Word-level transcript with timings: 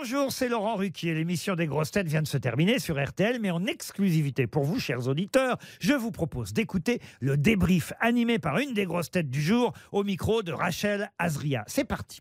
Bonjour, 0.00 0.30
c'est 0.30 0.48
Laurent 0.48 0.76
Ruquier. 0.76 1.12
L'émission 1.12 1.56
des 1.56 1.66
grosses 1.66 1.90
têtes 1.90 2.06
vient 2.06 2.22
de 2.22 2.28
se 2.28 2.38
terminer 2.38 2.78
sur 2.78 3.04
RTL, 3.04 3.40
mais 3.40 3.50
en 3.50 3.66
exclusivité 3.66 4.46
pour 4.46 4.62
vous, 4.62 4.78
chers 4.78 5.08
auditeurs, 5.08 5.58
je 5.80 5.92
vous 5.92 6.12
propose 6.12 6.52
d'écouter 6.52 7.00
le 7.18 7.36
débrief 7.36 7.92
animé 7.98 8.38
par 8.38 8.58
une 8.58 8.74
des 8.74 8.84
grosses 8.84 9.10
têtes 9.10 9.28
du 9.28 9.42
jour 9.42 9.72
au 9.90 10.04
micro 10.04 10.44
de 10.44 10.52
Rachel 10.52 11.10
Azria. 11.18 11.64
C'est 11.66 11.82
parti. 11.82 12.20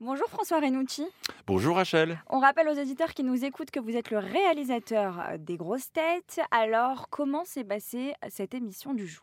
Bonjour 0.00 0.26
François 0.28 0.58
Renucci. 0.58 1.06
Bonjour 1.46 1.76
Rachel. 1.76 2.18
On 2.30 2.40
rappelle 2.40 2.66
aux 2.66 2.80
auditeurs 2.80 3.14
qui 3.14 3.22
nous 3.22 3.44
écoutent 3.44 3.70
que 3.70 3.78
vous 3.78 3.96
êtes 3.96 4.10
le 4.10 4.18
réalisateur 4.18 5.38
des 5.38 5.56
grosses 5.56 5.92
têtes. 5.92 6.40
Alors, 6.50 7.08
comment 7.10 7.44
s'est 7.44 7.62
passée 7.62 8.12
cette 8.28 8.54
émission 8.54 8.92
du 8.92 9.06
jour? 9.06 9.22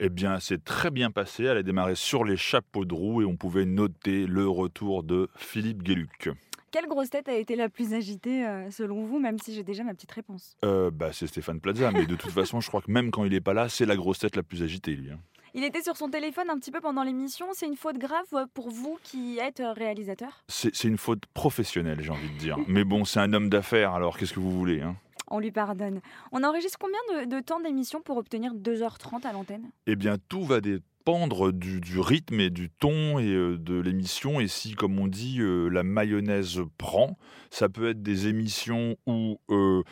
Eh 0.00 0.10
bien, 0.10 0.38
c'est 0.38 0.62
très 0.62 0.90
bien 0.90 1.10
passé. 1.10 1.44
Elle 1.44 1.56
a 1.56 1.62
démarré 1.62 1.94
sur 1.96 2.24
les 2.24 2.36
chapeaux 2.36 2.84
de 2.84 2.94
roue 2.94 3.22
et 3.22 3.24
on 3.24 3.36
pouvait 3.36 3.64
noter 3.64 4.26
le 4.26 4.48
retour 4.48 5.02
de 5.02 5.28
Philippe 5.36 5.82
Gueluc. 5.82 6.30
Quelle 6.70 6.86
grosse 6.86 7.10
tête 7.10 7.28
a 7.28 7.34
été 7.34 7.56
la 7.56 7.68
plus 7.68 7.94
agitée 7.94 8.46
euh, 8.46 8.70
selon 8.70 9.02
vous, 9.04 9.18
même 9.18 9.38
si 9.38 9.54
j'ai 9.54 9.64
déjà 9.64 9.82
ma 9.82 9.94
petite 9.94 10.12
réponse? 10.12 10.54
Euh, 10.64 10.90
bah, 10.92 11.10
c'est 11.12 11.26
Stéphane 11.26 11.60
Plaza, 11.60 11.90
mais 11.90 12.06
de 12.06 12.14
toute 12.14 12.30
façon, 12.40 12.60
je 12.60 12.68
crois 12.68 12.82
que 12.82 12.90
même 12.90 13.10
quand 13.10 13.24
il 13.24 13.32
n'est 13.32 13.40
pas 13.40 13.54
là, 13.54 13.68
c'est 13.68 13.86
la 13.86 13.96
grosse 13.96 14.18
tête 14.20 14.36
la 14.36 14.42
plus 14.42 14.62
agitée, 14.62 14.94
lui. 14.94 15.10
hein. 15.10 15.18
Il 15.54 15.64
était 15.64 15.82
sur 15.82 15.96
son 15.96 16.10
téléphone 16.10 16.50
un 16.50 16.58
petit 16.58 16.70
peu 16.70 16.80
pendant 16.80 17.02
l'émission. 17.02 17.46
C'est 17.54 17.66
une 17.66 17.74
faute 17.74 17.96
grave 17.98 18.26
euh, 18.34 18.44
pour 18.52 18.68
vous 18.70 18.98
qui 19.02 19.38
êtes 19.38 19.62
réalisateur? 19.76 20.44
C'est 20.46 20.72
c'est 20.76 20.88
une 20.88 20.98
faute 20.98 21.24
professionnelle, 21.32 22.00
j'ai 22.02 22.10
envie 22.10 22.28
de 22.28 22.38
dire. 22.38 22.58
Mais 22.68 22.84
bon, 22.84 23.04
c'est 23.06 23.18
un 23.18 23.32
homme 23.32 23.48
d'affaires, 23.48 23.94
alors 23.94 24.16
qu'est-ce 24.18 24.34
que 24.34 24.40
vous 24.40 24.52
voulez 24.52 24.82
hein? 24.82 24.94
On 25.30 25.38
lui 25.38 25.50
pardonne. 25.50 26.00
On 26.32 26.44
enregistre 26.44 26.78
combien 26.78 27.26
de, 27.26 27.40
temps 27.40 27.60
d'émission 27.60 28.00
pour 28.00 28.16
obtenir 28.16 28.54
2h30 28.54 29.26
à 29.26 29.32
l'antenne? 29.32 29.70
Eh 29.86 29.96
bien, 29.96 30.16
tout 30.28 30.44
va 30.44 30.60
dépendre 30.60 31.52
du, 31.52 31.80
rythme 31.98 32.38
et 32.40 32.50
du 32.50 32.68
ton 32.68 33.18
et 33.18 33.32
euh, 33.32 33.56
de 33.56 33.80
l'émission. 33.80 34.40
Et 34.40 34.48
si, 34.48 34.74
comme 34.74 34.98
on 34.98 35.06
dit, 35.06 35.40
euh, 35.40 35.68
la 35.68 35.82
mayonnaise 35.82 36.60
prend, 36.76 37.16
ça 37.50 37.70
peut 37.70 37.88
être 37.88 38.02
des 38.02 38.26
émissions 38.26 38.96
où, 39.06 39.38
euh, 39.50 39.82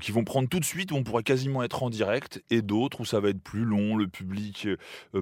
qui 0.00 0.12
vont 0.12 0.24
prendre 0.24 0.48
tout 0.48 0.60
de 0.60 0.64
suite, 0.64 0.92
où 0.92 0.96
on 0.96 1.02
pourra 1.02 1.22
quasiment 1.22 1.62
être 1.62 1.82
en 1.82 1.88
direct, 1.88 2.42
et 2.50 2.60
d'autres 2.60 3.00
où 3.00 3.04
ça 3.06 3.20
va 3.20 3.30
être 3.30 3.42
plus 3.42 3.64
long, 3.64 3.96
le 3.96 4.06
public 4.06 4.68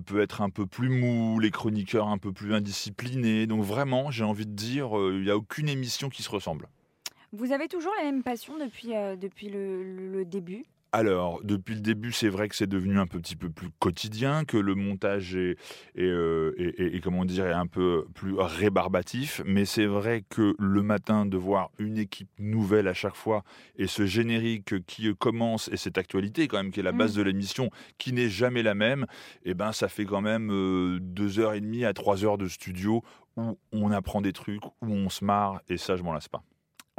peut 0.06 0.20
être 0.20 0.42
un 0.42 0.50
peu 0.50 0.66
plus 0.66 0.88
mou, 0.88 1.38
les 1.38 1.50
chroniqueurs 1.50 2.08
un 2.08 2.18
peu 2.18 2.32
plus 2.32 2.52
indisciplinés. 2.52 3.46
Donc 3.46 3.62
vraiment, 3.62 4.10
j'ai 4.10 4.24
envie 4.24 4.46
de 4.46 4.54
dire, 4.54 4.90
il 4.94 5.22
n'y 5.22 5.30
a 5.30 5.36
aucune 5.36 5.68
émission 5.68 6.08
qui 6.08 6.22
se 6.22 6.30
ressemble. 6.30 6.68
Vous 7.32 7.52
avez 7.52 7.68
toujours 7.68 7.92
la 7.98 8.04
même 8.04 8.22
passion 8.22 8.56
depuis, 8.58 8.94
euh, 8.94 9.14
depuis 9.16 9.50
le, 9.50 10.24
début? 10.24 10.64
Alors, 10.92 11.44
depuis 11.44 11.74
le 11.74 11.82
début, 11.82 12.12
c'est 12.12 12.30
vrai 12.30 12.48
que 12.48 12.56
c'est 12.56 12.66
devenu 12.66 12.98
un 12.98 13.06
petit 13.06 13.36
peu 13.36 13.50
plus 13.50 13.68
quotidien, 13.78 14.46
que 14.46 14.56
le 14.56 14.74
montage 14.74 15.36
est, 15.36 15.58
est, 15.94 16.04
euh, 16.04 16.54
est- 16.56 16.96
est- 16.96 17.00
comment 17.02 17.26
dire, 17.26 17.54
un 17.54 17.66
peu 17.66 18.06
plus 18.14 18.34
rébarbatif. 18.38 19.42
Mais 19.44 19.66
c'est 19.66 19.84
vrai 19.84 20.24
que 20.30 20.54
le 20.58 20.82
matin, 20.82 21.26
de 21.26 21.36
voir 21.36 21.70
une 21.78 21.98
équipe 21.98 22.30
nouvelle 22.38 22.88
à 22.88 22.94
chaque 22.94 23.16
fois 23.16 23.44
et 23.76 23.86
ce 23.86 24.06
générique 24.06 24.86
qui 24.86 25.14
commence 25.14 25.68
et 25.68 25.76
cette 25.76 25.98
actualité 25.98 26.48
quand 26.48 26.56
même 26.56 26.70
qui 26.72 26.80
est 26.80 26.82
la 26.82 26.92
base 26.92 27.14
de 27.14 27.20
l'émission, 27.22 27.68
qui 27.98 28.14
n'est 28.14 28.30
jamais 28.30 28.62
la 28.62 28.74
même, 28.74 29.04
eh 29.44 29.52
ben 29.52 29.72
ça 29.72 29.88
fait 29.88 30.06
quand 30.06 30.22
même 30.22 30.50
euh, 30.50 30.98
deux 31.02 31.38
heures 31.38 31.52
et 31.52 31.60
demie 31.60 31.84
à 31.84 31.92
trois 31.92 32.24
heures 32.24 32.38
de 32.38 32.48
studio 32.48 33.02
où 33.36 33.58
on 33.72 33.90
apprend 33.90 34.22
des 34.22 34.32
trucs, 34.32 34.64
où 34.64 34.86
on 34.86 35.10
se 35.10 35.22
marre 35.22 35.60
et 35.68 35.76
ça, 35.76 35.96
je 35.96 36.02
m'en 36.02 36.14
lasse 36.14 36.28
pas. 36.28 36.42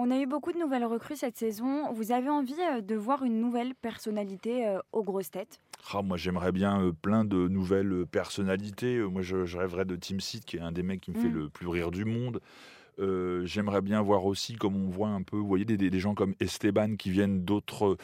On 0.01 0.11
a 0.11 0.17
eu 0.17 0.25
beaucoup 0.25 0.53
de 0.53 0.57
nouvelles 0.57 0.85
recrues 0.85 1.17
cette 1.17 1.37
saison. 1.37 1.91
Vous 1.91 2.13
avez 2.13 2.29
envie 2.29 2.55
euh, 2.61 2.79
de 2.79 2.95
voir 2.95 3.23
une 3.23 3.41
nouvelle 3.41 3.75
personnalité 3.75 4.65
euh, 4.65 4.79
aux 4.93 5.03
grosses 5.03 5.29
têtes? 5.29 5.59
Ah, 5.93 6.01
moi, 6.01 6.15
j'aimerais 6.15 6.53
bien 6.53 6.81
euh, 6.81 6.93
plein 6.93 7.25
de 7.25 7.49
nouvelles 7.49 8.05
personnalités. 8.09 8.99
Moi, 8.99 9.21
je, 9.21 9.43
je 9.45 9.57
rêverais 9.57 9.83
de 9.83 9.97
Tim 9.97 10.19
Seed, 10.19 10.45
qui 10.45 10.55
est 10.55 10.61
un 10.61 10.71
des 10.71 10.83
mecs 10.83 11.01
qui 11.01 11.11
me 11.11 11.17
fait 11.19 11.27
Mm. 11.27 11.33
le 11.33 11.49
plus 11.49 11.67
rire 11.67 11.91
du 11.91 12.05
monde. 12.05 12.39
Euh, 12.99 13.45
j'aimerais 13.45 13.81
bien 13.81 14.01
voir 14.01 14.25
aussi, 14.25 14.55
comme 14.55 14.75
on 14.75 14.89
voit 14.89 15.09
un 15.09 15.21
peu, 15.21 15.37
vous 15.37 15.47
voyez, 15.47 15.65
des, 15.65 15.99
gens 15.99 16.13
comme 16.13 16.33
Esteban 16.39 16.95
qui 16.95 17.11
viennent 17.11 17.43
d'autres 17.43 17.97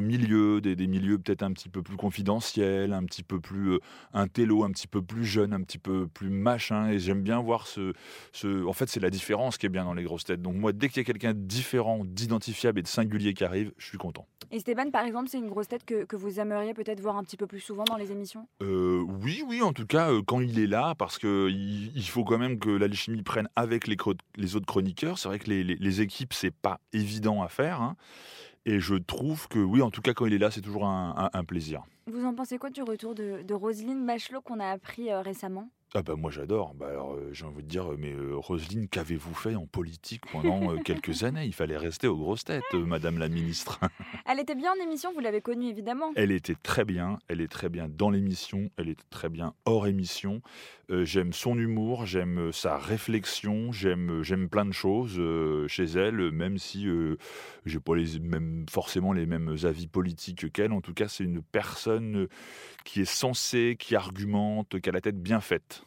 milieux, 0.00 0.60
des, 0.60 0.86
milieux 0.86 1.18
peut-être 1.18 1.42
un 1.42 1.52
petit 1.52 1.68
peu 1.68 1.82
plus 1.82 1.96
confidentiels, 1.96 2.92
un 2.92 3.04
petit 3.04 3.22
peu 3.22 3.40
plus 3.40 3.72
euh, 3.72 3.78
intello, 4.12 4.64
un 4.64 4.70
petit 4.70 4.86
peu 4.86 5.02
plus 5.02 5.24
jeune, 5.24 5.52
un 5.52 5.62
petit 5.62 5.78
peu 5.78 6.06
plus 6.06 6.30
machin. 6.30 6.88
Et 6.88 6.98
j'aime 6.98 7.22
bien 7.22 7.40
voir 7.40 7.66
ce, 7.66 7.92
ce... 8.32 8.64
En 8.66 8.72
fait, 8.72 8.88
c'est 8.88 9.00
la 9.00 9.10
différence 9.10 9.58
qui 9.58 9.66
est 9.66 9.70
bien 9.70 9.84
dans 9.84 9.94
les 9.94 10.04
grosses 10.04 10.24
têtes. 10.24 10.42
Donc 10.42 10.56
moi, 10.56 10.72
dès 10.72 10.88
qu'il 10.88 10.98
y 10.98 11.00
a 11.00 11.04
quelqu'un 11.04 11.34
de 11.34 11.40
différent, 11.40 12.04
d'identifiable 12.04 12.78
et 12.78 12.82
de 12.82 12.88
singulier 12.88 13.34
qui 13.34 13.44
arrive, 13.44 13.72
je 13.78 13.86
suis 13.86 13.98
content. 13.98 14.26
Esteban, 14.50 14.90
par 14.90 15.04
exemple, 15.04 15.28
c'est 15.28 15.38
une 15.38 15.48
grosse 15.48 15.68
tête 15.68 15.84
que, 15.84 16.04
que 16.04 16.16
vous 16.16 16.40
aimeriez 16.40 16.72
peut-être 16.72 17.00
voir 17.00 17.16
un 17.16 17.22
petit 17.22 17.36
peu 17.36 17.46
plus 17.46 17.60
souvent 17.60 17.84
dans 17.84 17.96
les 17.96 18.12
émissions? 18.12 18.48
Euh, 18.62 19.04
oui, 19.22 19.42
oui, 19.46 19.60
en 19.62 19.72
tout 19.72 19.86
cas, 19.86 20.10
euh, 20.10 20.22
quand 20.26 20.40
il 20.40 20.58
est 20.58 20.66
là, 20.66 20.94
parce 20.94 21.18
que 21.18 21.48
il, 21.50 22.08
faut 22.08 22.24
quand 22.24 22.38
même 22.38 22.58
que 22.58 22.70
l'alchimie 22.70 23.22
prenne 23.22 23.48
avec 23.56 23.86
les, 23.86 23.96
autres 24.56 24.66
chroniqueurs. 24.66 25.18
C'est 25.18 25.28
vrai 25.28 25.38
que 25.38 25.50
les, 25.50 25.62
les- 25.62 25.76
les 25.76 26.00
équipes, 26.00 26.32
c'est 26.32 26.50
pas 26.54 26.80
évident 26.92 27.42
à 27.42 27.48
faire. 27.48 27.82
hein. 27.82 27.96
Et 28.64 28.80
je 28.80 28.94
trouve 28.94 29.48
que, 29.48 29.58
oui, 29.58 29.82
en 29.82 29.90
tout 29.90 30.02
cas, 30.02 30.14
quand 30.14 30.26
il 30.26 30.34
est 30.34 30.38
là, 30.38 30.50
c'est 30.50 30.60
toujours 30.60 30.86
un, 30.86 31.14
un- 31.16 31.38
un 31.38 31.44
plaisir. 31.44 31.84
Vous 32.06 32.24
en 32.24 32.34
pensez 32.34 32.58
quoi 32.58 32.70
du 32.70 32.82
retour 32.82 33.14
de, 33.14 33.42
de 33.42 33.54
Roselyne 33.54 34.06
Bachelot 34.06 34.40
qu'on 34.40 34.60
a 34.60 34.66
appris 34.70 35.10
euh, 35.10 35.20
récemment? 35.20 35.68
Ah 35.94 36.02
bah 36.02 36.16
moi 36.16 36.30
j'adore. 36.30 36.74
Bah 36.74 36.88
alors 36.90 37.14
euh, 37.14 37.30
j'ai 37.32 37.46
envie 37.46 37.62
de 37.62 37.68
dire, 37.68 37.92
euh, 37.92 37.96
mais 37.98 38.12
euh, 38.12 38.36
Roselyne, 38.36 38.88
qu'avez-vous 38.88 39.32
fait 39.32 39.54
en 39.54 39.66
politique 39.66 40.20
pendant 40.30 40.74
euh, 40.74 40.76
quelques 40.84 41.22
années? 41.22 41.46
Il 41.46 41.54
fallait 41.54 41.78
rester 41.78 42.06
aux 42.06 42.16
grosses 42.18 42.44
têtes, 42.44 42.74
Madame 42.74 43.16
la 43.16 43.30
Ministre. 43.30 43.80
Elle 44.26 44.38
était 44.38 44.54
bien 44.54 44.72
en 44.72 44.84
émission, 44.84 45.14
vous 45.14 45.20
l'avez 45.20 45.40
connue 45.40 45.68
évidemment. 45.68 46.12
Elle 46.14 46.30
était 46.30 46.56
très 46.62 46.84
bien, 46.84 47.18
elle 47.28 47.40
est 47.40 47.48
très 47.48 47.70
bien 47.70 47.88
dans 47.88 48.10
l'émission, 48.10 48.68
elle 48.76 48.90
est 48.90 49.00
très 49.08 49.30
bien 49.30 49.54
hors 49.64 49.86
émission. 49.86 50.42
J'aime 50.90 51.34
son 51.34 51.58
humour, 51.58 52.06
j'aime 52.06 52.50
sa 52.50 52.78
réflexion, 52.78 53.72
j'aime 53.72 54.22
j'aime 54.22 54.48
plein 54.48 54.64
de 54.64 54.72
choses 54.72 55.20
chez 55.68 55.84
elle, 55.84 56.32
même 56.32 56.56
si 56.56 56.86
j'ai 57.66 57.78
pas 57.78 57.94
les 57.94 58.18
mêmes 58.20 58.64
forcément 58.70 59.12
les 59.12 59.26
mêmes 59.26 59.54
avis 59.64 59.86
politiques 59.86 60.50
qu'elle. 60.50 60.72
En 60.72 60.80
tout 60.80 60.94
cas, 60.94 61.08
c'est 61.08 61.24
une 61.24 61.42
personne 61.42 62.26
qui 62.84 63.02
est 63.02 63.10
sensée, 63.10 63.76
qui 63.78 63.96
argumente, 63.96 64.80
qui 64.80 64.88
a 64.88 64.92
la 64.92 65.02
tête 65.02 65.22
bien 65.22 65.40
faite. 65.40 65.77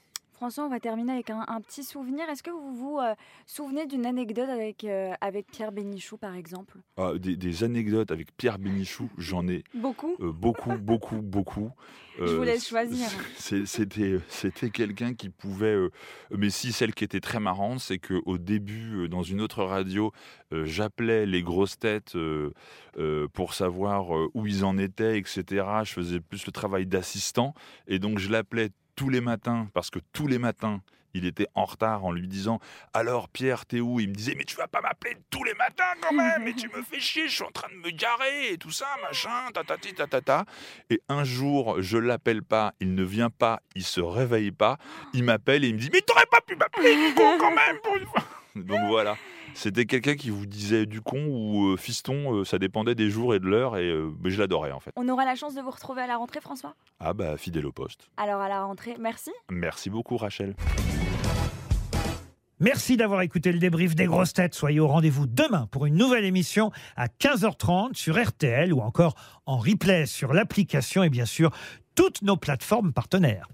François, 0.42 0.66
on 0.66 0.70
va 0.70 0.80
terminer 0.80 1.12
avec 1.12 1.30
un, 1.30 1.46
un 1.48 1.62
petit 1.62 1.84
souvenir. 1.84 2.28
Est-ce 2.28 2.42
que 2.42 2.50
vous 2.50 2.74
vous 2.74 2.98
euh, 2.98 3.14
souvenez 3.46 3.86
d'une 3.86 4.08
anecdote 4.08 4.50
avec, 4.50 4.84
euh, 4.86 5.14
avec 5.22 5.46
Pierre 5.46 5.72
Bénichou, 5.72 6.18
par 6.18 6.34
exemple? 6.34 6.80
Ah, 6.98 7.12
des, 7.16 7.36
des 7.38 7.64
anecdotes 7.64 8.10
avec 8.10 8.36
Pierre 8.36 8.58
Bénichou, 8.58 9.08
j'en 9.20 9.48
ai 9.48 9.64
Beaucoup 9.76 10.16
euh, 10.20 10.32
beaucoup, 10.32 10.72
beaucoup, 10.80 11.22
beaucoup. 11.22 11.70
Je 12.20 12.34
vous 12.36 12.44
laisse 12.44 12.68
choisir. 12.68 13.08
C'était, 13.38 14.70
quelqu'un 14.72 15.14
qui 15.14 15.30
pouvait. 15.30 15.78
mais 16.36 16.50
si 16.50 16.72
celle 16.72 16.94
qui 16.94 17.04
était 17.04 17.22
très 17.22 17.40
marrante, 17.40 17.80
c'est 17.80 18.00
que 18.00 18.22
au 18.26 18.38
début, 18.38 19.08
dans 19.10 19.24
une 19.24 19.42
autre 19.42 19.64
radio, 19.64 20.12
j'appelais 20.52 21.26
les 21.26 21.42
grosses 21.42 21.80
têtes 21.80 22.16
pour 23.34 23.54
savoir 23.54 24.10
où 24.36 24.46
ils 24.46 24.66
en 24.66 24.78
étaient, 24.78 25.18
etc. 25.18 25.66
Je 25.84 25.94
faisais 25.94 26.20
plus 26.20 26.46
le 26.46 26.52
travail 26.52 26.86
d'assistant, 26.86 27.56
et 27.88 27.98
donc 27.98 28.20
je 28.20 28.30
l'appelais 28.30 28.72
tous 29.02 29.10
les 29.10 29.22
matins 29.22 29.68
parce 29.74 29.90
que 29.90 29.98
tous 30.14 30.28
les 30.28 30.38
matins. 30.38 30.82
Il 31.14 31.26
était 31.26 31.48
en 31.56 31.66
retard 31.66 32.06
en 32.06 32.12
lui 32.14 32.28
disant 32.28 32.60
Alors 32.94 33.28
Pierre, 33.28 33.66
t'es 33.66 33.82
où? 33.82 34.00
Il 34.00 34.10
me 34.10 34.14
disait 34.14 34.36
Mais 34.38 34.46
tu 34.46 34.56
vas 34.56 34.68
pas 34.68 34.80
m'appeler 34.80 35.18
tous 35.30 35.44
les 35.44 35.56
matins 35.56 35.94
quand 36.02 36.14
même 36.14 36.44
Mais 36.44 36.54
tu 36.54 36.70
me 36.70 36.82
fais 36.84 37.00
chier, 37.02 37.28
je 37.28 37.34
suis 37.34 37.44
en 37.44 37.52
train 37.52 37.68
de 37.68 37.76
me 37.76 37.90
garer 37.90 38.54
et 38.54 38.58
tout 38.58 38.70
ça, 38.70 38.86
machin, 39.02 39.52
tatati 39.54 39.94
tatata. 39.94 40.46
Et 40.90 41.02
un 41.10 41.24
jour, 41.24 41.82
je 41.82 41.98
l'appelle 41.98 42.44
pas, 42.44 42.76
il 42.80 42.94
ne 42.94 43.04
vient 43.04 43.32
pas, 43.32 43.62
il 43.76 43.84
se 43.84 44.00
réveille 44.00 44.52
pas, 44.52 44.78
il 45.14 45.24
m'appelle 45.24 45.66
et 45.66 45.68
il 45.68 45.74
me 45.74 45.80
dit 45.80 45.90
Mais 45.92 46.02
t'aurais 46.02 46.28
pas 46.32 46.40
pu 46.42 46.56
m'appeler 46.56 46.96
con 47.16 47.38
quand 47.40 47.52
même 47.54 47.80
Donc 48.56 48.80
voilà. 48.88 49.18
C'était 49.54 49.86
quelqu'un 49.86 50.16
qui 50.16 50.30
vous 50.30 50.46
disait 50.46 50.86
du 50.86 51.02
con 51.02 51.26
ou 51.28 51.68
euh, 51.68 51.78
fiston, 51.78 52.36
euh, 52.36 52.46
ça 52.46 52.60
dépendait 52.60 52.96
des 52.96 53.10
jours 53.10 53.36
et 53.36 53.40
de 53.40 53.46
l'heure, 53.46 53.78
et 53.78 53.90
euh, 53.90 54.12
mais 54.22 54.30
je 54.30 54.40
l'adorais 54.40 54.72
en 54.72 54.80
fait. 54.80 54.92
On 54.96 55.08
aura 55.10 55.26
la 55.26 55.36
chance 55.36 55.56
de 55.56 55.62
vous 55.62 55.72
retrouver 55.72 56.02
à 56.02 56.08
la 56.08 56.18
rentrée, 56.18 56.42
François? 56.42 56.76
Ah 57.00 57.14
bah, 57.14 57.38
fidèle 57.38 57.66
au 57.66 57.72
poste. 57.72 58.10
Alors 58.18 58.42
à 58.42 58.50
la 58.50 58.64
rentrée, 58.64 58.96
merci. 59.00 59.32
Merci 59.50 59.90
beaucoup, 59.90 60.18
Rachel. 60.18 60.56
Merci 62.60 62.96
d'avoir 62.96 63.22
écouté 63.22 63.52
le 63.52 63.58
débrief 63.58 63.96
des 63.96 64.06
grosses 64.06 64.34
têtes. 64.34 64.54
Soyez 64.54 64.80
au 64.80 64.88
rendez-vous 64.88 65.26
demain 65.26 65.68
pour 65.72 65.88
une 65.88 65.96
nouvelle 65.96 66.26
émission 66.26 66.72
à 66.96 67.08
15h30 67.08 67.96
sur 67.96 68.24
RTL 68.24 68.72
ou 68.72 68.82
encore 68.82 69.16
en 69.48 69.58
replay 69.58 70.06
sur 70.06 70.32
l'application 70.32 71.02
et 71.02 71.10
bien 71.10 71.26
sûr 71.26 71.50
toutes 71.96 72.22
nos 72.22 72.38
plateformes 72.38 72.94
partenaires. 72.94 73.48